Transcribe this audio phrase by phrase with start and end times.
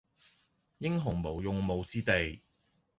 [0.79, 2.41] 英雄無用武之地